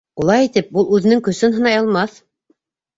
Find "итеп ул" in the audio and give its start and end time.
0.47-0.89